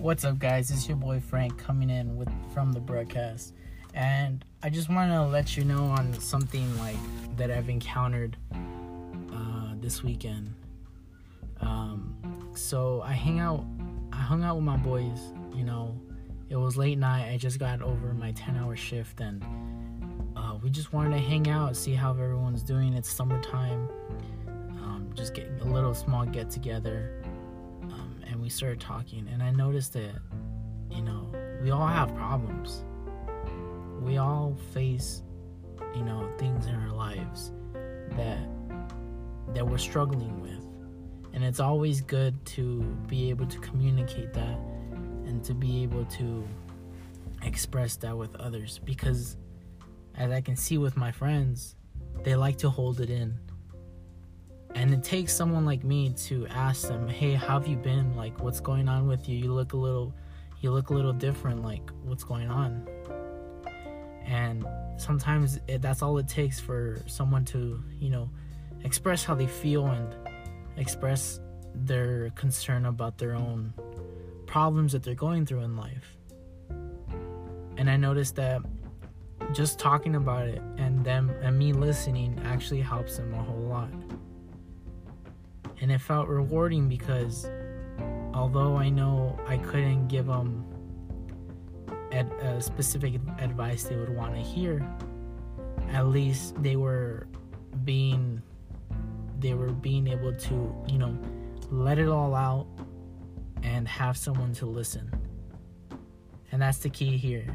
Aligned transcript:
What's 0.00 0.24
up, 0.24 0.38
guys? 0.38 0.70
It's 0.70 0.88
your 0.88 0.96
boy 0.96 1.20
Frank 1.20 1.58
coming 1.58 1.90
in 1.90 2.16
with 2.16 2.30
from 2.54 2.72
the 2.72 2.80
broadcast, 2.80 3.52
and 3.92 4.42
I 4.62 4.70
just 4.70 4.88
want 4.88 5.10
to 5.10 5.26
let 5.26 5.58
you 5.58 5.64
know 5.64 5.84
on 5.84 6.18
something 6.18 6.78
like 6.78 6.96
that 7.36 7.50
I've 7.50 7.68
encountered 7.68 8.38
uh, 8.50 9.74
this 9.78 10.02
weekend. 10.02 10.54
Um, 11.60 12.50
so 12.54 13.02
I 13.02 13.12
hang 13.12 13.40
out, 13.40 13.66
I 14.10 14.16
hung 14.16 14.42
out 14.42 14.56
with 14.56 14.64
my 14.64 14.78
boys. 14.78 15.20
You 15.54 15.64
know, 15.64 16.00
it 16.48 16.56
was 16.56 16.78
late 16.78 16.96
night. 16.96 17.30
I 17.30 17.36
just 17.36 17.58
got 17.58 17.82
over 17.82 18.14
my 18.14 18.32
ten-hour 18.32 18.76
shift, 18.76 19.20
and 19.20 19.44
uh, 20.34 20.56
we 20.62 20.70
just 20.70 20.94
wanted 20.94 21.10
to 21.10 21.22
hang 21.22 21.50
out, 21.50 21.76
see 21.76 21.92
how 21.92 22.12
everyone's 22.12 22.62
doing. 22.62 22.94
It's 22.94 23.12
summertime. 23.12 23.86
Um, 24.80 25.10
just 25.12 25.34
get 25.34 25.50
a 25.60 25.64
little 25.64 25.92
small 25.92 26.24
get 26.24 26.48
together 26.48 27.22
we 28.50 28.52
started 28.52 28.80
talking 28.80 29.28
and 29.32 29.44
i 29.44 29.50
noticed 29.52 29.92
that 29.92 30.10
you 30.90 31.02
know 31.02 31.30
we 31.62 31.70
all 31.70 31.86
have 31.86 32.12
problems. 32.16 32.82
We 34.00 34.16
all 34.16 34.56
face 34.72 35.22
you 35.94 36.02
know 36.02 36.28
things 36.36 36.66
in 36.66 36.74
our 36.74 36.90
lives 36.90 37.52
that 38.16 38.48
that 39.54 39.64
we're 39.64 39.78
struggling 39.78 40.40
with. 40.40 40.64
And 41.32 41.44
it's 41.44 41.60
always 41.60 42.00
good 42.00 42.44
to 42.56 42.82
be 43.06 43.30
able 43.30 43.46
to 43.46 43.58
communicate 43.60 44.32
that 44.32 44.58
and 45.26 45.44
to 45.44 45.54
be 45.54 45.84
able 45.84 46.04
to 46.06 46.44
express 47.42 47.94
that 47.96 48.16
with 48.16 48.34
others 48.36 48.80
because 48.84 49.36
as 50.16 50.30
i 50.30 50.42
can 50.42 50.54
see 50.54 50.76
with 50.76 50.94
my 50.94 51.10
friends 51.10 51.74
they 52.22 52.34
like 52.34 52.58
to 52.58 52.68
hold 52.68 53.00
it 53.00 53.08
in 53.08 53.32
and 54.80 54.94
it 54.94 55.04
takes 55.04 55.36
someone 55.36 55.66
like 55.66 55.84
me 55.84 56.08
to 56.08 56.46
ask 56.46 56.88
them 56.88 57.06
hey 57.06 57.34
how 57.34 57.58
have 57.58 57.68
you 57.68 57.76
been? 57.76 58.16
Like 58.16 58.42
what's 58.42 58.60
going 58.60 58.88
on 58.88 59.06
with 59.06 59.28
you? 59.28 59.36
You 59.36 59.52
look 59.52 59.74
a 59.74 59.76
little 59.76 60.14
you 60.62 60.70
look 60.70 60.88
a 60.88 60.94
little 60.94 61.12
different. 61.12 61.62
Like 61.62 61.90
what's 62.02 62.24
going 62.24 62.48
on? 62.48 62.88
And 64.24 64.66
sometimes 64.96 65.60
it, 65.68 65.82
that's 65.82 66.00
all 66.00 66.16
it 66.16 66.28
takes 66.28 66.58
for 66.58 66.98
someone 67.06 67.44
to 67.46 67.84
you 67.98 68.08
know 68.08 68.30
express 68.82 69.22
how 69.22 69.34
they 69.34 69.46
feel 69.46 69.86
and 69.86 70.14
express 70.78 71.40
their 71.74 72.30
concern 72.30 72.86
about 72.86 73.18
their 73.18 73.34
own 73.34 73.74
problems 74.46 74.92
that 74.92 75.02
they're 75.02 75.14
going 75.14 75.44
through 75.44 75.60
in 75.60 75.76
life. 75.76 76.16
And 77.76 77.90
i 77.90 77.98
noticed 77.98 78.34
that 78.36 78.62
just 79.52 79.78
talking 79.78 80.16
about 80.16 80.48
it 80.48 80.62
and 80.78 81.04
them 81.04 81.28
and 81.42 81.58
me 81.58 81.74
listening 81.74 82.40
actually 82.46 82.80
helps 82.80 83.18
them 83.18 83.34
a 83.34 83.42
whole 83.42 83.66
lot 83.76 83.90
and 85.80 85.90
it 85.90 86.00
felt 86.00 86.28
rewarding 86.28 86.88
because 86.88 87.48
although 88.34 88.76
I 88.76 88.88
know 88.88 89.38
I 89.46 89.56
couldn't 89.58 90.08
give 90.08 90.26
them 90.26 90.64
ad- 92.12 92.32
a 92.42 92.60
specific 92.60 93.14
advice 93.38 93.84
they 93.84 93.96
would 93.96 94.14
want 94.14 94.34
to 94.34 94.40
hear, 94.40 94.86
at 95.90 96.06
least 96.06 96.60
they 96.62 96.76
were 96.76 97.26
being 97.84 98.42
they 99.38 99.54
were 99.54 99.72
being 99.72 100.06
able 100.06 100.34
to 100.34 100.84
you 100.86 100.98
know 100.98 101.18
let 101.70 101.98
it 101.98 102.08
all 102.08 102.34
out 102.34 102.66
and 103.62 103.86
have 103.88 104.16
someone 104.16 104.52
to 104.54 104.66
listen. 104.66 105.10
And 106.52 106.60
that's 106.60 106.78
the 106.78 106.90
key 106.90 107.16
here 107.16 107.46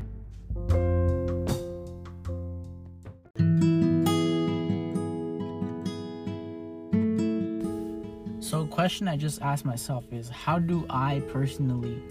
question 8.64 9.08
I 9.08 9.18
just 9.18 9.42
asked 9.42 9.66
myself 9.66 10.06
is 10.14 10.30
how 10.30 10.60
do 10.60 10.86
I 10.90 11.22
personally 11.32 12.02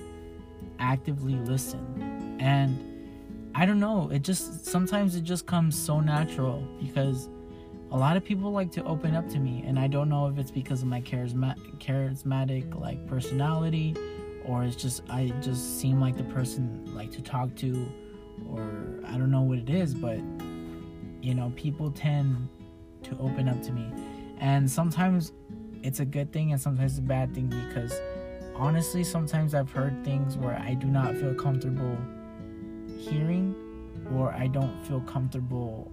actively 0.79 1.35
listen? 1.35 2.37
And 2.41 3.51
I 3.55 3.65
don't 3.65 3.81
know, 3.81 4.11
it 4.11 4.23
just 4.23 4.67
sometimes 4.67 5.15
it 5.15 5.23
just 5.23 5.47
comes 5.47 5.79
so 5.79 6.01
natural 6.01 6.67
because 6.81 7.29
a 7.91 7.97
lot 7.97 8.17
of 8.17 8.25
people 8.25 8.51
like 8.51 8.73
to 8.73 8.85
open 8.85 9.15
up 9.15 9.29
to 9.29 9.39
me 9.39 9.63
and 9.67 9.79
I 9.79 9.87
don't 9.87 10.09
know 10.09 10.27
if 10.27 10.39
it's 10.39 10.51
because 10.51 10.83
of 10.83 10.89
my 10.89 11.01
charisma- 11.01 11.57
charismatic 11.79 12.79
like 12.79 13.07
personality 13.07 13.97
or 14.45 14.65
it's 14.65 14.77
just 14.77 15.03
I 15.09 15.33
just 15.41 15.81
seem 15.81 16.01
like 16.01 16.17
the 16.17 16.25
person 16.25 16.85
like 16.95 17.11
to 17.13 17.23
talk 17.23 17.55
to 17.57 17.87
or 18.51 19.01
I 19.07 19.17
don't 19.17 19.31
know 19.31 19.43
what 19.43 19.59
it 19.59 19.71
is, 19.71 19.95
but 19.95 20.19
you 21.25 21.35
know, 21.35 21.53
people 21.57 21.91
tend 21.91 22.49
to 23.05 23.17
open 23.19 23.49
up 23.49 23.63
to 23.63 23.73
me. 23.73 23.91
And 24.39 24.71
sometimes 24.71 25.33
it's 25.85 26.01
a 26.01 26.05
good 26.05 26.33
thing 26.33 26.51
and 26.53 26.61
sometimes 26.61 26.97
a 26.97 27.03
bad 27.03 27.35
thing 27.35 27.47
because 27.69 28.01
honestly, 28.57 29.05
sometimes 29.05 29.55
I've 29.55 29.71
heard 29.71 30.03
things 30.03 30.37
where 30.37 30.59
I 30.59 30.73
do 30.75 30.87
not 30.87 31.15
feel 31.15 31.35
comfortable 31.35 31.99
hearing 32.99 33.55
or 34.15 34.33
I 34.33 34.47
don't 34.47 34.83
feel 34.87 35.03
comfortable 35.03 35.93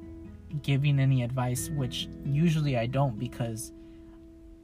giving 0.64 0.98
any 0.98 1.24
advice, 1.24 1.70
which 1.70 2.08
usually 2.26 2.78
I 2.78 2.86
don't 2.86 3.20
because 3.20 3.74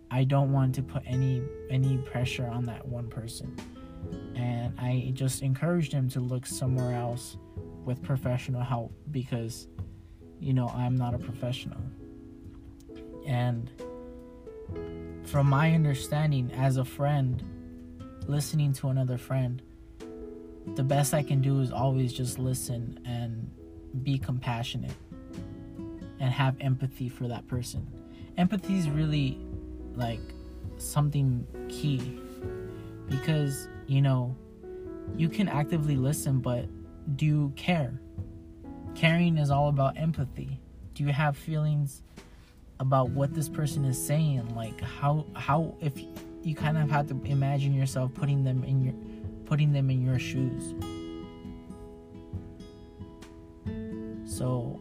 I 0.09 0.23
don't 0.23 0.53
want 0.53 0.73
to 0.75 0.81
put 0.81 1.03
any 1.05 1.43
any 1.69 1.97
pressure 1.97 2.47
on 2.47 2.65
that 2.65 2.87
one 2.87 3.09
person. 3.09 3.53
And 4.35 4.73
I 4.79 5.11
just 5.13 5.41
encouraged 5.41 5.91
him 5.91 6.07
to 6.11 6.21
look 6.21 6.45
somewhere 6.45 6.93
else 6.93 7.35
with 7.83 8.01
professional 8.01 8.61
help 8.61 8.93
because 9.11 9.67
you 10.39 10.53
know, 10.53 10.69
I'm 10.69 10.95
not 10.95 11.13
a 11.13 11.17
professional. 11.17 11.81
And 13.25 13.69
from 15.23 15.47
my 15.47 15.73
understanding 15.73 16.51
as 16.53 16.77
a 16.77 16.85
friend, 16.85 17.43
listening 18.27 18.73
to 18.73 18.89
another 18.89 19.17
friend, 19.17 19.61
the 20.75 20.83
best 20.83 21.13
I 21.13 21.23
can 21.23 21.41
do 21.41 21.61
is 21.61 21.71
always 21.71 22.13
just 22.13 22.39
listen 22.39 22.99
and 23.05 23.49
be 24.03 24.17
compassionate 24.17 24.95
and 26.19 26.31
have 26.31 26.55
empathy 26.59 27.09
for 27.09 27.27
that 27.27 27.47
person. 27.47 27.87
Empathy 28.37 28.77
is 28.77 28.89
really 28.89 29.39
like 29.95 30.19
something 30.77 31.45
key 31.69 32.19
because, 33.09 33.67
you 33.87 34.01
know, 34.01 34.35
you 35.15 35.29
can 35.29 35.47
actively 35.47 35.95
listen, 35.95 36.39
but 36.39 36.65
do 37.15 37.25
you 37.25 37.53
care? 37.55 37.99
Caring 38.95 39.37
is 39.37 39.49
all 39.49 39.69
about 39.69 39.97
empathy. 39.97 40.59
Do 40.93 41.03
you 41.03 41.13
have 41.13 41.37
feelings 41.37 42.01
about 42.79 43.09
what 43.09 43.33
this 43.33 43.49
person 43.49 43.83
is 43.85 43.97
saying 43.97 44.55
like 44.55 44.79
how 44.81 45.25
how 45.33 45.75
if 45.81 45.93
you 46.43 46.55
kind 46.55 46.77
of 46.77 46.89
have 46.89 47.07
to 47.07 47.19
imagine 47.25 47.73
yourself 47.73 48.13
putting 48.13 48.43
them 48.43 48.63
in 48.63 48.81
your 48.81 48.93
putting 49.45 49.71
them 49.71 49.89
in 49.89 50.05
your 50.05 50.19
shoes. 50.19 50.75
So 54.25 54.79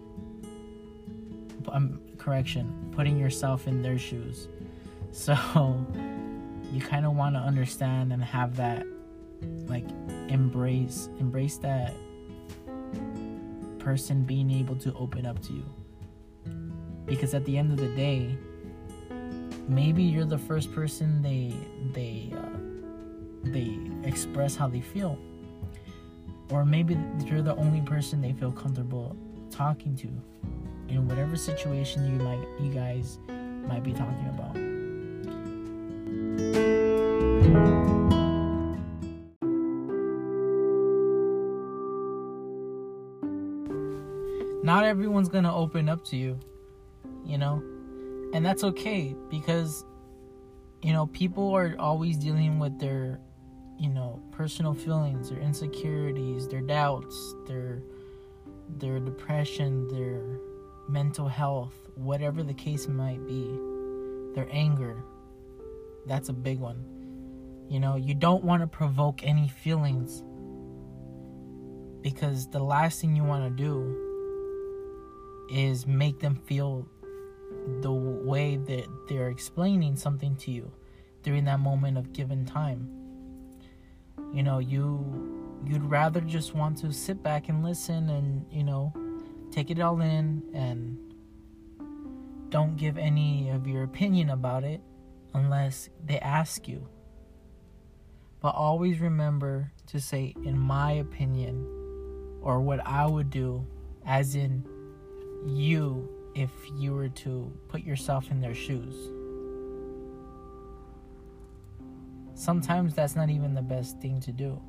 um, 1.68 2.00
correction 2.18 2.92
putting 2.92 3.18
yourself 3.18 3.66
in 3.66 3.82
their 3.82 3.98
shoes. 3.98 4.48
So 5.12 5.32
you 6.74 6.82
kind 6.82 7.06
of 7.06 7.16
want 7.16 7.36
to 7.36 7.40
understand 7.40 8.12
and 8.12 8.22
have 8.22 8.54
that 8.56 8.84
like 9.66 9.86
embrace 10.28 11.08
embrace 11.18 11.56
that 11.58 11.94
person 13.78 14.24
being 14.24 14.50
able 14.50 14.76
to 14.76 14.92
open 14.92 15.24
up 15.24 15.40
to 15.44 15.54
you 15.54 15.64
because 17.06 17.34
at 17.34 17.44
the 17.44 17.56
end 17.56 17.70
of 17.70 17.78
the 17.78 17.94
day 17.94 18.36
maybe 19.68 20.02
you're 20.02 20.24
the 20.24 20.38
first 20.38 20.72
person 20.72 21.22
they 21.22 21.52
they 21.92 22.32
uh, 22.36 22.56
they 23.44 23.78
express 24.04 24.56
how 24.56 24.68
they 24.68 24.80
feel. 24.80 25.18
Or 26.50 26.64
maybe 26.64 26.96
you're 27.24 27.42
the 27.42 27.56
only 27.56 27.80
person 27.80 28.20
they 28.20 28.32
feel 28.32 28.52
comfortable 28.52 29.16
talking 29.50 29.96
to 29.96 30.08
in 30.88 31.08
whatever 31.08 31.36
situation 31.36 32.06
you 32.12 32.24
might 32.24 32.46
you 32.60 32.72
guys 32.72 33.18
might 33.66 33.82
be 33.82 33.92
talking 33.92 34.28
about. 34.28 34.56
Not 44.62 44.84
everyone's 44.84 45.28
gonna 45.28 45.54
open 45.54 45.88
up 45.88 46.04
to 46.06 46.16
you 46.16 46.38
you 47.26 47.38
know? 47.38 47.62
And 48.32 48.44
that's 48.44 48.64
okay 48.64 49.14
because, 49.30 49.84
you 50.82 50.92
know, 50.92 51.06
people 51.06 51.54
are 51.54 51.74
always 51.78 52.16
dealing 52.16 52.58
with 52.58 52.78
their, 52.78 53.20
you 53.78 53.88
know, 53.88 54.22
personal 54.32 54.74
feelings, 54.74 55.30
their 55.30 55.40
insecurities, 55.40 56.48
their 56.48 56.60
doubts, 56.60 57.34
their 57.46 57.82
their 58.78 58.98
depression, 58.98 59.86
their 59.88 60.40
mental 60.88 61.28
health, 61.28 61.74
whatever 61.94 62.42
the 62.42 62.54
case 62.54 62.88
might 62.88 63.24
be, 63.26 63.44
their 64.34 64.48
anger. 64.50 65.02
That's 66.06 66.28
a 66.28 66.32
big 66.32 66.58
one. 66.58 66.84
You 67.68 67.80
know, 67.80 67.96
you 67.96 68.14
don't 68.14 68.44
want 68.44 68.62
to 68.62 68.66
provoke 68.66 69.20
any 69.24 69.48
feelings 69.48 70.22
because 72.02 72.48
the 72.50 72.62
last 72.62 73.00
thing 73.00 73.16
you 73.16 73.24
want 73.24 73.44
to 73.44 73.62
do 73.62 74.06
is 75.50 75.86
make 75.86 76.20
them 76.20 76.36
feel 76.46 76.88
the 77.80 77.92
way 77.92 78.56
that 78.56 78.86
they're 79.08 79.28
explaining 79.28 79.96
something 79.96 80.36
to 80.36 80.50
you 80.50 80.70
during 81.22 81.44
that 81.44 81.60
moment 81.60 81.98
of 81.98 82.12
given 82.12 82.44
time. 82.44 82.88
you 84.32 84.42
know, 84.42 84.58
you 84.58 85.32
you'd 85.64 85.84
rather 85.84 86.20
just 86.20 86.54
want 86.54 86.78
to 86.78 86.92
sit 86.92 87.22
back 87.22 87.48
and 87.48 87.64
listen 87.64 88.10
and, 88.10 88.46
you 88.50 88.62
know, 88.62 88.92
take 89.50 89.70
it 89.70 89.80
all 89.80 90.00
in 90.00 90.42
and 90.54 90.96
don't 92.50 92.76
give 92.76 92.96
any 92.98 93.50
of 93.50 93.66
your 93.66 93.82
opinion 93.82 94.30
about 94.30 94.62
it 94.62 94.80
unless 95.34 95.88
they 96.04 96.18
ask 96.20 96.68
you. 96.68 96.86
But 98.40 98.50
always 98.50 99.00
remember 99.00 99.72
to 99.88 100.00
say, 100.00 100.34
in 100.44 100.56
my 100.58 100.92
opinion, 100.92 101.66
or 102.42 102.60
what 102.60 102.86
I 102.86 103.06
would 103.06 103.30
do, 103.30 103.66
as 104.04 104.36
in 104.36 104.64
you, 105.46 106.08
if 106.36 106.50
you 106.76 106.94
were 106.94 107.08
to 107.08 107.50
put 107.68 107.82
yourself 107.82 108.30
in 108.30 108.42
their 108.42 108.54
shoes. 108.54 108.94
Sometimes 112.34 112.94
that's 112.94 113.16
not 113.16 113.30
even 113.30 113.54
the 113.54 113.62
best 113.62 113.98
thing 114.00 114.20
to 114.20 114.32
do. 114.32 114.60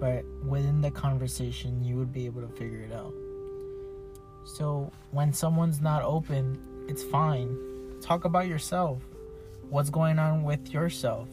But 0.00 0.24
within 0.42 0.80
the 0.80 0.90
conversation, 0.90 1.84
you 1.84 1.96
would 1.96 2.10
be 2.12 2.24
able 2.24 2.40
to 2.40 2.48
figure 2.48 2.80
it 2.80 2.92
out. 2.92 3.12
So 4.46 4.90
when 5.10 5.32
someone's 5.32 5.82
not 5.82 6.02
open, 6.02 6.58
it's 6.88 7.02
fine. 7.02 7.54
Talk 8.00 8.24
about 8.24 8.46
yourself. 8.46 9.02
What's 9.68 9.90
going 9.90 10.18
on 10.18 10.42
with 10.42 10.72
yourself? 10.72 11.28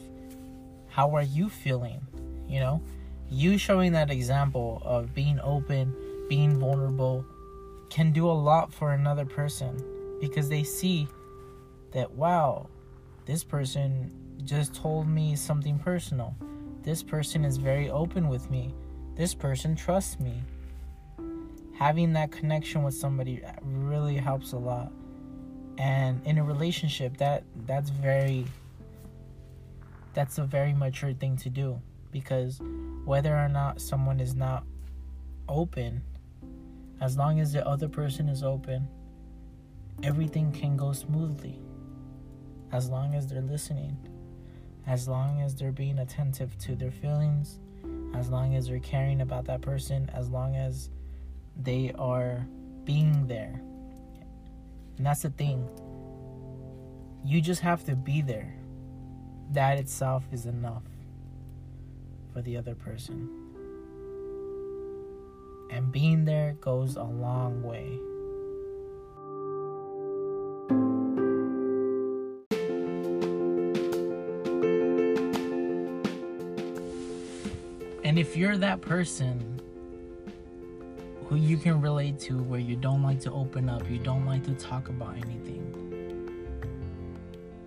How 0.88 1.14
are 1.16 1.22
you 1.22 1.48
feeling? 1.48 2.00
You 2.46 2.60
know, 2.60 2.82
you 3.30 3.56
showing 3.56 3.92
that 3.92 4.10
example 4.10 4.82
of 4.84 5.14
being 5.14 5.40
open, 5.40 5.94
being 6.28 6.58
vulnerable 6.58 7.24
can 7.90 8.12
do 8.12 8.28
a 8.28 8.32
lot 8.32 8.72
for 8.72 8.92
another 8.92 9.24
person 9.24 9.82
because 10.20 10.48
they 10.48 10.62
see 10.62 11.08
that, 11.92 12.10
wow, 12.10 12.68
this 13.26 13.44
person 13.44 14.10
just 14.44 14.74
told 14.74 15.08
me 15.08 15.36
something 15.36 15.78
personal. 15.78 16.34
This 16.82 17.02
person 17.02 17.44
is 17.44 17.56
very 17.56 17.90
open 17.90 18.28
with 18.28 18.50
me. 18.50 18.74
This 19.16 19.34
person 19.34 19.76
trusts 19.76 20.18
me 20.18 20.42
having 21.74 22.12
that 22.12 22.30
connection 22.30 22.82
with 22.82 22.94
somebody 22.94 23.42
really 23.62 24.16
helps 24.16 24.52
a 24.52 24.56
lot 24.56 24.92
and 25.78 26.24
in 26.24 26.38
a 26.38 26.44
relationship 26.44 27.16
that 27.16 27.42
that's 27.66 27.90
very 27.90 28.46
that's 30.12 30.38
a 30.38 30.44
very 30.44 30.72
mature 30.72 31.12
thing 31.12 31.36
to 31.36 31.50
do 31.50 31.80
because 32.12 32.60
whether 33.04 33.36
or 33.36 33.48
not 33.48 33.80
someone 33.80 34.20
is 34.20 34.34
not 34.34 34.64
open 35.48 36.00
as 37.00 37.16
long 37.16 37.40
as 37.40 37.52
the 37.52 37.66
other 37.66 37.88
person 37.88 38.28
is 38.28 38.42
open 38.42 38.86
everything 40.02 40.52
can 40.52 40.76
go 40.76 40.92
smoothly 40.92 41.58
as 42.72 42.88
long 42.88 43.14
as 43.14 43.26
they're 43.26 43.40
listening 43.42 43.96
as 44.86 45.08
long 45.08 45.40
as 45.40 45.54
they're 45.54 45.72
being 45.72 45.98
attentive 45.98 46.56
to 46.58 46.74
their 46.74 46.90
feelings 46.90 47.58
as 48.14 48.28
long 48.28 48.54
as 48.54 48.68
they're 48.68 48.78
caring 48.80 49.20
about 49.20 49.44
that 49.44 49.60
person 49.60 50.10
as 50.14 50.28
long 50.28 50.56
as 50.56 50.90
they 51.56 51.92
are 51.98 52.46
being 52.84 53.26
there. 53.26 53.60
And 54.96 55.06
that's 55.06 55.22
the 55.22 55.30
thing. 55.30 55.68
You 57.24 57.40
just 57.40 57.60
have 57.62 57.84
to 57.84 57.96
be 57.96 58.22
there. 58.22 58.54
That 59.52 59.78
itself 59.78 60.24
is 60.32 60.46
enough 60.46 60.82
for 62.32 62.42
the 62.42 62.56
other 62.56 62.74
person. 62.74 63.43
And 65.70 65.90
being 65.90 66.24
there 66.24 66.56
goes 66.60 66.96
a 66.96 67.02
long 67.02 67.62
way. 67.62 67.98
And 78.04 78.18
if 78.18 78.36
you're 78.36 78.56
that 78.58 78.80
person 78.80 79.60
who 81.26 81.36
you 81.36 81.56
can 81.56 81.80
relate 81.80 82.18
to 82.20 82.42
where 82.42 82.60
you 82.60 82.76
don't 82.76 83.02
like 83.02 83.18
to 83.20 83.32
open 83.32 83.68
up, 83.68 83.90
you 83.90 83.98
don't 83.98 84.26
like 84.26 84.44
to 84.44 84.54
talk 84.54 84.88
about 84.88 85.16
anything. 85.16 85.62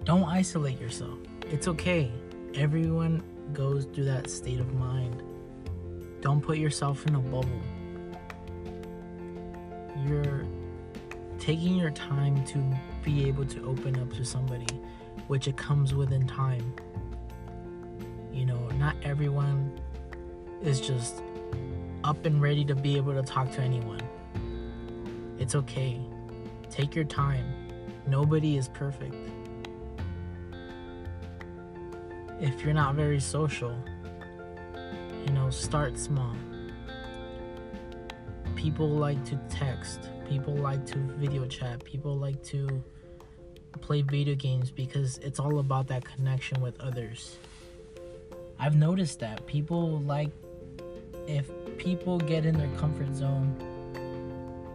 Don't 0.05 0.23
isolate 0.23 0.79
yourself. 0.79 1.17
It's 1.51 1.67
okay. 1.67 2.11
Everyone 2.53 3.23
goes 3.51 3.85
through 3.85 4.05
that 4.05 4.29
state 4.29 4.59
of 4.59 4.73
mind. 4.75 5.21
Don't 6.21 6.39
put 6.39 6.59
yourself 6.59 7.05
in 7.07 7.15
a 7.15 7.19
bubble. 7.19 7.61
You're 10.05 10.45
taking 11.39 11.75
your 11.75 11.91
time 11.91 12.44
to 12.45 12.63
be 13.03 13.27
able 13.27 13.45
to 13.45 13.65
open 13.65 13.99
up 13.99 14.11
to 14.13 14.25
somebody, 14.25 14.67
which 15.27 15.47
it 15.47 15.57
comes 15.57 15.94
within 15.94 16.27
time. 16.27 16.73
You 18.31 18.45
know, 18.45 18.67
not 18.77 18.95
everyone 19.03 19.79
is 20.61 20.81
just 20.81 21.23
up 22.03 22.25
and 22.25 22.41
ready 22.41 22.63
to 22.65 22.75
be 22.75 22.97
able 22.97 23.13
to 23.13 23.23
talk 23.23 23.51
to 23.53 23.61
anyone. 23.61 24.01
It's 25.39 25.55
okay. 25.55 25.99
Take 26.69 26.95
your 26.95 27.05
time. 27.05 27.45
Nobody 28.07 28.57
is 28.57 28.67
perfect. 28.67 29.15
If 32.39 32.63
you're 32.63 32.73
not 32.73 32.95
very 32.95 33.19
social, 33.19 33.75
you 35.25 35.33
know, 35.33 35.49
start 35.49 35.97
small. 35.97 36.35
People 38.68 38.90
like 38.90 39.24
to 39.24 39.40
text, 39.50 40.10
people 40.28 40.54
like 40.54 40.86
to 40.88 40.98
video 40.98 41.46
chat, 41.46 41.81
people 41.86 42.18
like 42.18 42.44
to 42.44 42.84
play 43.80 44.02
video 44.02 44.36
games 44.36 44.72
because 44.72 45.19
it's 45.19 45.40
all 45.40 45.60
about 45.60 45.88
that 45.88 46.04
connection 46.04 46.60
with 46.60 46.78
others. 46.81 47.38
I've 48.60 48.75
noticed 48.75 49.22
that 49.22 49.48
people 49.48 50.00
like 50.00 50.31
if 51.30 51.50
people 51.78 52.19
get 52.19 52.46
in 52.46 52.58
their 52.58 52.68
comfort 52.78 53.16
zone, 53.16 53.56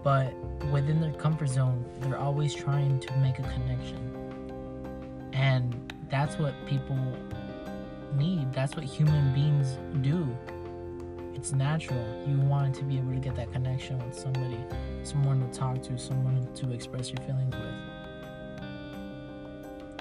but 0.03 0.33
within 0.73 0.99
their 0.99 1.13
comfort 1.13 1.51
zone, 1.51 1.85
they're 2.01 2.17
always 2.17 2.55
trying 2.55 2.99
to 2.99 3.15
make 3.19 3.41
a 3.41 3.43
connection. 3.43 4.01
And 5.35 5.93
that's 6.11 6.39
what 6.39 6.55
people 6.65 6.97
need. 8.17 8.55
That's 8.55 8.75
what 8.75 8.87
human 8.87 9.35
beings 9.35 9.77
do. 10.01 10.35
It's 11.43 11.53
natural. 11.53 12.07
You 12.25 12.39
want 12.39 12.73
to 12.77 12.85
be 12.85 12.99
able 12.99 13.15
to 13.15 13.19
get 13.19 13.35
that 13.35 13.51
connection 13.51 13.99
with 14.07 14.17
somebody, 14.17 14.65
someone 15.03 15.41
to 15.41 15.49
talk 15.59 15.83
to, 15.83 15.99
someone 15.99 16.47
to 16.55 16.71
express 16.71 17.11
your 17.11 17.21
feelings 17.27 17.53
with. 17.53 17.75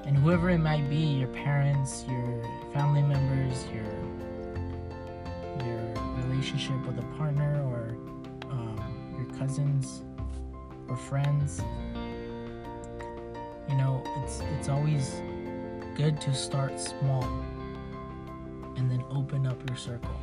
And 0.05 0.15
whoever 0.15 0.51
it 0.51 0.59
might 0.59 0.87
be, 0.87 0.97
your 0.97 1.29
parents, 1.29 2.05
your 2.07 2.43
family 2.73 3.01
members, 3.01 3.65
your 3.73 3.91
your 5.65 5.81
relationship 6.17 6.85
with 6.85 6.99
a 6.99 7.17
partner 7.17 7.63
or 7.65 7.97
um, 8.51 9.15
your 9.17 9.39
cousins 9.39 10.03
or 10.89 10.95
friends. 10.95 11.59
You 13.67 13.77
know, 13.77 14.03
it's 14.17 14.41
it's 14.59 14.69
always 14.69 15.23
good 15.95 16.21
to 16.21 16.35
start 16.35 16.79
small 16.79 17.23
and 18.77 18.91
then 18.91 19.03
open 19.09 19.47
up 19.47 19.57
your 19.67 19.75
circle 19.75 20.19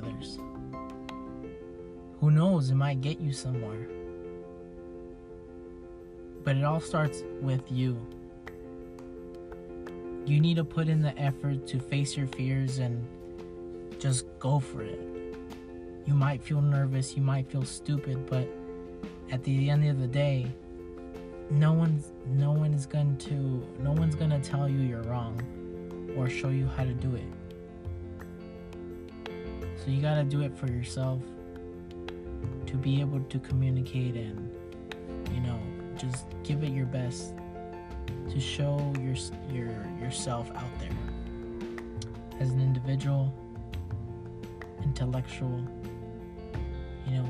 others. 0.00 0.38
Who 2.20 2.30
knows, 2.30 2.70
it 2.70 2.74
might 2.74 3.00
get 3.00 3.20
you 3.20 3.32
somewhere. 3.32 3.88
But 6.44 6.56
it 6.56 6.64
all 6.64 6.80
starts 6.80 7.22
with 7.40 7.62
you. 7.70 7.98
You 10.26 10.40
need 10.40 10.56
to 10.56 10.64
put 10.64 10.88
in 10.88 11.00
the 11.00 11.18
effort 11.18 11.66
to 11.68 11.78
face 11.78 12.16
your 12.16 12.26
fears 12.28 12.78
and 12.78 13.06
just 13.98 14.26
go 14.38 14.58
for 14.58 14.82
it. 14.82 15.00
You 16.06 16.14
might 16.14 16.42
feel 16.42 16.60
nervous, 16.60 17.16
you 17.16 17.22
might 17.22 17.50
feel 17.50 17.64
stupid, 17.64 18.26
but 18.26 18.48
at 19.30 19.42
the 19.44 19.70
end 19.70 19.88
of 19.88 19.98
the 19.98 20.06
day, 20.06 20.50
no 21.50 21.72
one's 21.72 22.12
no 22.26 22.52
one 22.52 22.72
is 22.72 22.86
going 22.86 23.16
to 23.16 23.34
no 23.82 23.90
one's 23.90 24.14
going 24.14 24.30
to 24.30 24.38
tell 24.38 24.68
you 24.68 24.80
you're 24.80 25.02
wrong 25.02 25.40
or 26.16 26.28
show 26.28 26.48
you 26.48 26.66
how 26.66 26.84
to 26.84 26.94
do 26.94 27.14
it. 27.16 27.39
So 29.84 29.90
you 29.90 30.00
got 30.00 30.16
to 30.16 30.24
do 30.24 30.42
it 30.42 30.56
for 30.56 30.66
yourself 30.66 31.22
to 32.66 32.76
be 32.76 33.00
able 33.00 33.20
to 33.20 33.38
communicate 33.38 34.14
and 34.14 34.50
you 35.32 35.40
know, 35.40 35.58
just 35.96 36.26
give 36.44 36.62
it 36.62 36.70
your 36.70 36.86
best 36.86 37.34
to 38.30 38.40
show 38.40 38.92
your 39.00 39.16
your 39.50 39.72
yourself 40.00 40.50
out 40.54 40.78
there 40.78 40.90
as 42.40 42.50
an 42.50 42.60
individual 42.60 43.32
intellectual, 44.82 45.62
you 47.06 47.16
know, 47.16 47.28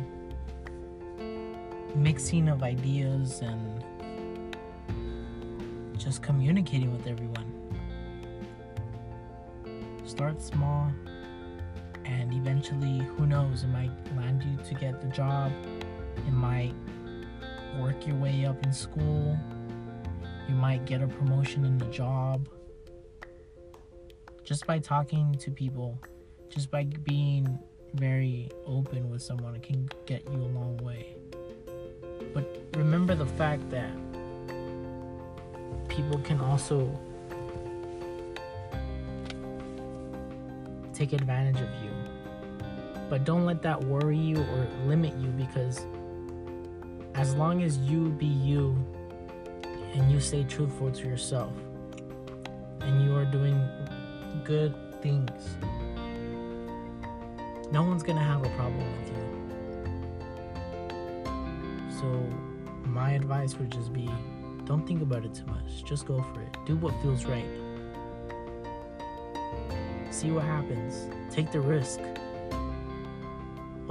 mixing 1.95 2.49
of 2.49 2.63
ideas 2.63 3.41
and 3.43 3.85
just 5.99 6.23
communicating 6.23 6.93
with 6.93 7.07
everyone. 7.07 7.47
Start 10.05 10.41
small, 10.41 10.91
and 12.11 12.35
eventually, 12.35 12.99
who 13.17 13.27
knows, 13.27 13.63
it 13.63 13.69
might 13.69 13.91
land 14.17 14.43
you 14.43 14.57
to 14.65 14.75
get 14.75 15.01
the 15.01 15.09
job, 15.09 15.53
it 16.17 16.33
might 16.33 16.75
work 17.79 18.07
your 18.07 18.17
way 18.17 18.45
up 18.45 18.61
in 18.65 18.73
school, 18.73 19.39
you 20.49 20.55
might 20.57 20.85
get 20.87 21.01
a 21.03 21.07
promotion 21.07 21.65
in 21.65 21.79
the 21.79 21.87
job. 21.87 22.49
just 24.51 24.67
by 24.67 24.81
talking 24.81 25.33
to 25.39 25.49
people, 25.49 25.97
just 26.49 26.73
by 26.73 26.83
being 26.83 27.57
very 27.95 28.51
open 28.67 29.09
with 29.09 29.23
someone, 29.23 29.55
it 29.55 29.63
can 29.63 29.89
get 30.07 30.29
you 30.29 30.39
a 30.43 30.51
long 30.59 30.77
way. 30.79 31.15
But 32.35 32.45
remember 32.77 33.15
the 33.15 33.27
fact 33.27 33.71
that 33.71 33.93
people 35.89 36.19
can 36.19 36.41
also 36.41 36.91
take 40.93 41.13
advantage 41.13 41.61
of 41.61 41.69
you. 41.85 41.91
But 43.11 43.25
don't 43.25 43.45
let 43.45 43.61
that 43.63 43.83
worry 43.83 44.17
you 44.17 44.39
or 44.39 44.69
limit 44.87 45.17
you 45.17 45.31
because 45.31 45.85
as 47.17 47.35
long 47.35 47.65
as 47.65 47.77
you 47.79 48.11
be 48.11 48.27
you 48.27 48.77
and 49.93 50.11
you 50.13 50.21
stay 50.21 50.45
truthful 50.45 50.93
to 50.93 51.09
yourself 51.09 51.53
and 52.81 53.05
you 53.05 53.17
are 53.17 53.25
doing 53.25 53.61
good 54.45 54.77
things, 55.03 55.57
no 57.73 57.83
one's 57.83 58.05
gonna 58.05 58.23
have 58.23 58.47
a 58.47 58.51
problem 58.51 58.87
with 59.01 59.09
you. 59.09 59.17
So, 62.01 62.07
my 62.87 63.11
advice 63.11 63.57
would 63.57 63.73
just 63.73 63.93
be 63.93 64.09
don't 64.67 64.87
think 64.87 65.03
about 65.03 65.25
it 65.25 65.35
too 65.35 65.47
much, 65.47 65.85
just 65.85 66.07
go 66.07 66.23
for 66.33 66.43
it. 66.43 66.57
Do 66.65 66.77
what 66.77 66.95
feels 67.03 67.25
right. 67.25 67.45
See 70.11 70.31
what 70.31 70.45
happens, 70.45 71.09
take 71.35 71.51
the 71.51 71.59
risk. 71.61 71.99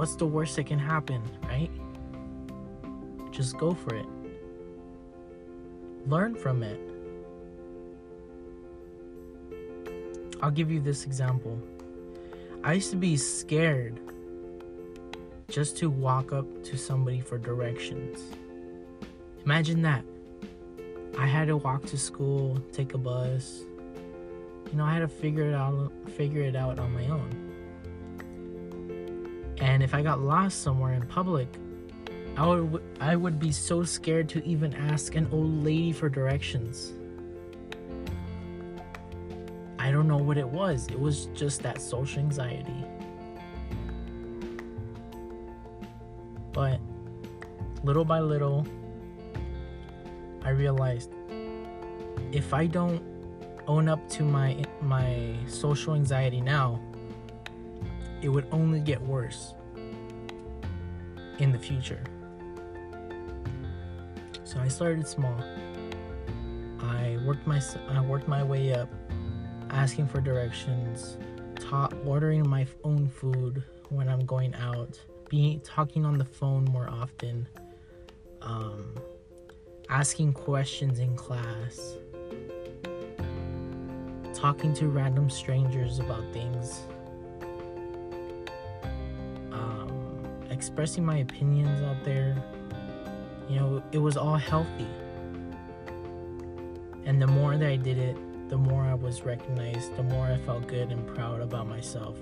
What's 0.00 0.16
the 0.16 0.24
worst 0.24 0.56
that 0.56 0.64
can 0.64 0.78
happen, 0.78 1.20
right? 1.42 1.70
Just 3.32 3.58
go 3.58 3.74
for 3.74 3.94
it. 3.94 4.06
Learn 6.06 6.34
from 6.34 6.62
it. 6.62 6.80
I'll 10.40 10.50
give 10.50 10.70
you 10.70 10.80
this 10.80 11.04
example. 11.04 11.60
I 12.64 12.72
used 12.72 12.90
to 12.92 12.96
be 12.96 13.18
scared 13.18 14.00
just 15.50 15.76
to 15.76 15.90
walk 15.90 16.32
up 16.32 16.46
to 16.64 16.78
somebody 16.78 17.20
for 17.20 17.36
directions. 17.36 18.22
Imagine 19.44 19.82
that. 19.82 20.02
I 21.18 21.26
had 21.26 21.48
to 21.48 21.58
walk 21.58 21.84
to 21.88 21.98
school, 21.98 22.58
take 22.72 22.94
a 22.94 22.98
bus. 22.98 23.64
You 24.72 24.78
know, 24.78 24.84
I 24.86 24.94
had 24.94 25.00
to 25.00 25.08
figure 25.08 25.50
it 25.50 25.54
out 25.54 25.92
figure 26.16 26.40
it 26.40 26.56
out 26.56 26.78
on 26.78 26.94
my 26.94 27.06
own. 27.08 27.49
And 29.60 29.82
if 29.82 29.94
I 29.94 30.02
got 30.02 30.20
lost 30.20 30.62
somewhere 30.62 30.94
in 30.94 31.06
public, 31.06 31.48
I 32.36 32.46
would 32.46 32.82
I 33.00 33.16
would 33.16 33.38
be 33.38 33.52
so 33.52 33.84
scared 33.84 34.28
to 34.30 34.44
even 34.44 34.74
ask 34.74 35.14
an 35.14 35.28
old 35.30 35.62
lady 35.62 35.92
for 35.92 36.08
directions. 36.08 36.92
I 39.78 39.90
don't 39.90 40.08
know 40.08 40.16
what 40.16 40.38
it 40.38 40.48
was. 40.48 40.86
It 40.88 40.98
was 40.98 41.26
just 41.34 41.62
that 41.62 41.80
social 41.80 42.20
anxiety. 42.20 42.84
But 46.52 46.80
little 47.82 48.04
by 48.04 48.20
little, 48.20 48.66
I 50.42 50.50
realized 50.50 51.10
if 52.32 52.54
I 52.54 52.66
don't 52.66 53.02
own 53.66 53.88
up 53.88 54.08
to 54.10 54.22
my 54.22 54.64
my 54.80 55.34
social 55.46 55.94
anxiety 55.94 56.40
now, 56.40 56.80
it 58.22 58.28
would 58.28 58.46
only 58.52 58.80
get 58.80 59.00
worse 59.02 59.54
in 61.38 61.52
the 61.52 61.58
future. 61.58 62.02
So 64.44 64.58
I 64.58 64.68
started 64.68 65.06
small. 65.06 65.36
I 66.80 67.18
worked 67.24 67.46
my 67.46 67.60
I 67.88 68.00
worked 68.00 68.28
my 68.28 68.42
way 68.42 68.74
up, 68.74 68.88
asking 69.70 70.08
for 70.08 70.20
directions, 70.20 71.16
ordering 72.04 72.48
my 72.48 72.66
own 72.84 73.08
food 73.08 73.62
when 73.88 74.08
I'm 74.08 74.24
going 74.26 74.54
out, 74.54 74.98
being 75.28 75.60
talking 75.60 76.04
on 76.04 76.18
the 76.18 76.24
phone 76.24 76.64
more 76.64 76.88
often, 76.88 77.46
um, 78.42 78.94
asking 79.88 80.32
questions 80.32 80.98
in 80.98 81.14
class, 81.16 81.96
talking 84.34 84.74
to 84.74 84.88
random 84.88 85.30
strangers 85.30 85.98
about 85.98 86.24
things, 86.32 86.82
expressing 90.60 91.04
my 91.04 91.18
opinions 91.18 91.80
out 91.82 92.04
there 92.04 92.36
you 93.50 93.58
know, 93.58 93.82
it 93.90 93.98
was 93.98 94.16
all 94.16 94.36
healthy. 94.36 94.86
And 97.04 97.20
the 97.20 97.26
more 97.26 97.56
that 97.56 97.68
I 97.68 97.74
did 97.74 97.98
it, 97.98 98.16
the 98.48 98.56
more 98.56 98.82
I 98.82 98.94
was 98.94 99.22
recognized, 99.22 99.96
the 99.96 100.04
more 100.04 100.26
I 100.26 100.36
felt 100.36 100.68
good 100.68 100.92
and 100.92 101.04
proud 101.16 101.40
about 101.40 101.66
myself. 101.66 102.16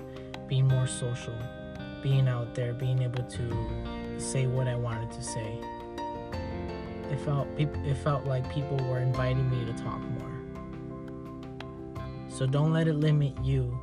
Being 0.49 0.67
more 0.67 0.87
social, 0.87 1.35
being 2.03 2.29
out 2.29 2.55
there, 2.55 2.73
being 2.73 3.03
able 3.03 3.25
to 3.25 4.17
say 4.17 4.47
what 4.47 4.69
I 4.69 4.75
wanted 4.75 5.11
to 5.11 5.23
say. 5.23 5.59
It 7.11 7.21
felt 7.21 7.47
it 7.59 7.97
felt 7.99 8.25
like 8.25 8.51
people 8.51 8.79
were 8.89 9.01
inviting 9.01 9.51
me 9.51 9.67
to 9.67 9.73
talk 9.75 10.01
more. 10.01 10.33
So 12.31 12.47
don't 12.47 12.73
let 12.73 12.89
it 12.89 12.95
limit 12.95 13.35
you. 13.45 13.79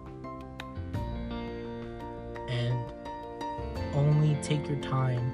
Take 4.42 4.68
your 4.68 4.80
time 4.80 5.34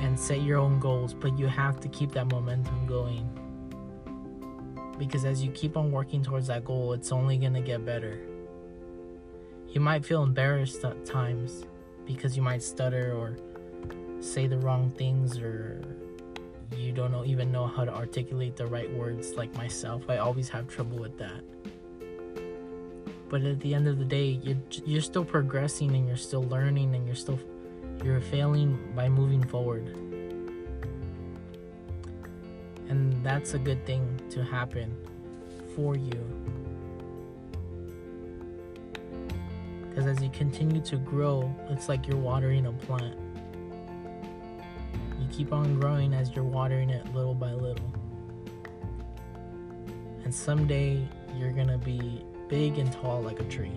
and 0.00 0.18
set 0.18 0.42
your 0.42 0.58
own 0.58 0.78
goals, 0.80 1.14
but 1.14 1.38
you 1.38 1.46
have 1.46 1.80
to 1.80 1.88
keep 1.88 2.12
that 2.12 2.26
momentum 2.26 2.86
going. 2.86 3.28
Because 4.98 5.24
as 5.24 5.42
you 5.42 5.50
keep 5.52 5.76
on 5.76 5.90
working 5.90 6.22
towards 6.22 6.48
that 6.48 6.64
goal, 6.64 6.92
it's 6.92 7.12
only 7.12 7.36
going 7.36 7.54
to 7.54 7.60
get 7.60 7.84
better. 7.84 8.20
You 9.68 9.80
might 9.80 10.04
feel 10.04 10.22
embarrassed 10.22 10.84
at 10.84 11.04
times 11.04 11.64
because 12.06 12.36
you 12.36 12.42
might 12.42 12.62
stutter 12.62 13.12
or 13.12 13.36
say 14.20 14.46
the 14.46 14.58
wrong 14.58 14.90
things 14.90 15.38
or 15.38 15.82
you 16.76 16.92
don't 16.92 17.12
know, 17.12 17.24
even 17.24 17.52
know 17.52 17.66
how 17.66 17.84
to 17.84 17.94
articulate 17.94 18.56
the 18.56 18.66
right 18.66 18.90
words 18.92 19.34
like 19.34 19.54
myself. 19.54 20.02
I 20.08 20.18
always 20.18 20.48
have 20.50 20.68
trouble 20.68 20.98
with 20.98 21.18
that. 21.18 21.42
But 23.32 23.44
at 23.44 23.60
the 23.60 23.74
end 23.74 23.88
of 23.88 23.98
the 23.98 24.04
day, 24.04 24.38
you're, 24.42 24.58
you're 24.84 25.00
still 25.00 25.24
progressing 25.24 25.96
and 25.96 26.06
you're 26.06 26.18
still 26.18 26.42
learning 26.42 26.94
and 26.94 27.06
you're 27.06 27.16
still 27.16 27.40
you're 28.04 28.20
failing 28.20 28.92
by 28.94 29.08
moving 29.08 29.42
forward. 29.42 29.86
And 32.90 33.24
that's 33.24 33.54
a 33.54 33.58
good 33.58 33.86
thing 33.86 34.20
to 34.28 34.44
happen 34.44 34.94
for 35.74 35.96
you. 35.96 36.12
Because 39.88 40.06
as 40.06 40.22
you 40.22 40.28
continue 40.28 40.82
to 40.82 40.98
grow, 40.98 41.50
it's 41.70 41.88
like 41.88 42.06
you're 42.06 42.18
watering 42.18 42.66
a 42.66 42.72
plant. 42.72 43.18
You 45.18 45.26
keep 45.30 45.54
on 45.54 45.80
growing 45.80 46.12
as 46.12 46.30
you're 46.36 46.44
watering 46.44 46.90
it 46.90 47.14
little 47.14 47.34
by 47.34 47.52
little. 47.52 47.94
And 50.22 50.34
someday 50.34 51.08
you're 51.34 51.52
gonna 51.52 51.78
be 51.78 52.22
big 52.52 52.76
and 52.76 52.92
tall 52.92 53.22
like 53.22 53.40
a 53.40 53.44
tree. 53.44 53.72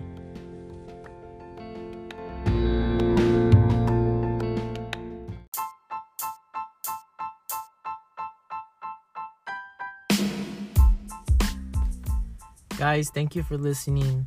guys 12.76 13.08
thank 13.08 13.34
you 13.34 13.42
for 13.42 13.56
listening 13.56 14.26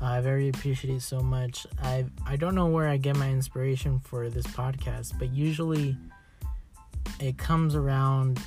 i 0.00 0.20
very 0.20 0.48
appreciate 0.48 0.94
it 0.94 1.02
so 1.02 1.18
much 1.18 1.66
i 1.82 2.04
i 2.24 2.36
don't 2.36 2.54
know 2.54 2.66
where 2.66 2.86
i 2.86 2.96
get 2.96 3.16
my 3.16 3.28
inspiration 3.28 3.98
for 3.98 4.30
this 4.30 4.46
podcast 4.46 5.18
but 5.18 5.28
usually 5.34 5.96
it 7.18 7.36
comes 7.36 7.74
around 7.74 8.38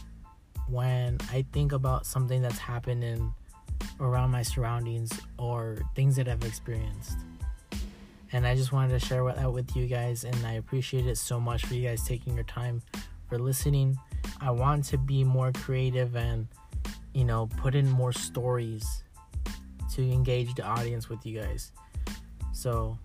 when 0.70 1.18
i 1.34 1.46
think 1.52 1.74
about 1.74 2.06
something 2.06 2.42
that's 2.42 2.58
happened 2.58 3.04
in 3.04 3.34
around 4.02 4.32
my 4.32 4.42
surroundings 4.42 5.12
or 5.38 5.78
things 5.96 6.16
that 6.16 6.28
i've 6.28 6.44
experienced 6.44 7.18
and 8.34 8.46
i 8.46 8.56
just 8.56 8.72
wanted 8.72 9.00
to 9.00 9.06
share 9.06 9.24
that 9.24 9.52
with 9.52 9.76
you 9.76 9.88
guys 9.88 10.24
and 10.24 10.46
i 10.46 10.54
appreciate 10.54 11.06
it 11.06 11.18
so 11.18 11.40
much 11.40 11.66
for 11.66 11.76
you 11.76 11.88
guys 11.88 12.04
taking 12.04 12.36
your 12.36 12.44
time 12.46 12.82
for 13.30 13.40
listening 13.40 13.98
i 14.42 14.52
want 14.52 14.84
to 14.84 14.98
be 14.98 15.24
more 15.24 15.52
creative 15.54 16.16
and 16.16 16.48
you 17.14 17.24
know 17.24 17.48
put 17.58 17.76
in 17.76 17.90
more 17.90 18.12
stories 18.12 19.04
to 19.92 20.02
engage 20.12 20.56
the 20.56 20.64
audience 20.64 21.10
with 21.10 21.26
you 21.26 21.40
guys. 21.40 21.72
So, 22.54 22.98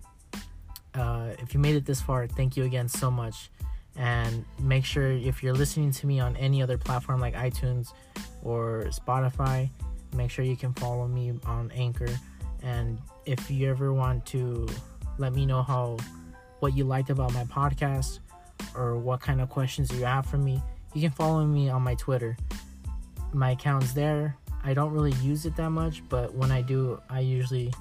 uh, 0.93 1.31
if 1.39 1.53
you 1.53 1.59
made 1.59 1.75
it 1.75 1.85
this 1.85 2.01
far, 2.01 2.27
thank 2.27 2.57
you 2.57 2.63
again 2.63 2.87
so 2.87 3.11
much. 3.11 3.49
And 3.95 4.45
make 4.61 4.85
sure 4.85 5.11
if 5.11 5.41
you're 5.41 5.55
listening 5.55 5.91
to 5.91 6.07
me 6.07 6.19
on 6.19 6.37
any 6.37 6.61
other 6.61 6.77
platform 6.77 7.19
like 7.19 7.35
iTunes 7.35 7.93
or 8.43 8.85
Spotify, 8.89 9.69
make 10.17 10.31
sure 10.31 10.43
you 10.43 10.57
can 10.57 10.73
follow 10.73 11.07
me 11.07 11.33
on 11.45 11.71
Anchor. 11.71 12.09
And 12.63 12.99
if 13.25 13.49
you 13.49 13.69
ever 13.69 13.93
want 13.93 14.25
to 14.27 14.67
let 15.17 15.33
me 15.33 15.45
know 15.45 15.63
how 15.63 15.97
what 16.59 16.75
you 16.75 16.83
liked 16.83 17.09
about 17.09 17.33
my 17.33 17.43
podcast 17.45 18.19
or 18.75 18.97
what 18.97 19.21
kind 19.21 19.41
of 19.41 19.49
questions 19.49 19.91
you 19.91 20.03
have 20.05 20.25
for 20.25 20.37
me, 20.37 20.61
you 20.93 21.01
can 21.01 21.11
follow 21.11 21.45
me 21.45 21.69
on 21.69 21.83
my 21.83 21.95
Twitter. 21.95 22.35
My 23.33 23.51
account's 23.51 23.93
there 23.93 24.37
I 24.67 24.73
don't 24.73 24.91
really 24.91 25.13
use 25.23 25.45
it 25.45 25.55
that 25.55 25.69
much, 25.69 26.03
but 26.09 26.33
when 26.33 26.51
I 26.51 26.61
do, 26.61 27.01
I 27.09 27.21
usually 27.21 27.73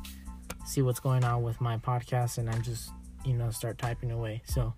see 0.64 0.82
what's 0.82 1.00
going 1.00 1.24
on 1.24 1.42
with 1.42 1.60
my 1.60 1.78
podcast 1.78 2.38
and 2.38 2.48
I 2.48 2.58
just, 2.58 2.92
you 3.24 3.34
know, 3.34 3.50
start 3.50 3.76
typing 3.76 4.12
away. 4.12 4.42
So 4.46 4.72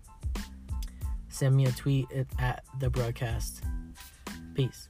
send 1.28 1.54
me 1.54 1.66
a 1.66 1.72
tweet 1.72 2.10
at, 2.12 2.26
at 2.38 2.64
the 2.80 2.88
broadcast. 2.88 3.62
Peace. 4.54 4.88